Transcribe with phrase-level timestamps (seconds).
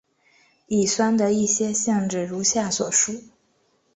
[0.65, 3.21] 乙酸的一些性质如下所述。